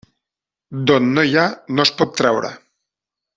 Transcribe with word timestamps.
D'on 0.91 1.11
no 1.17 1.25
hi 1.31 1.37
ha, 1.41 1.43
no 1.77 1.85
es 1.89 1.93
pot 2.01 2.17
traure. 2.23 2.51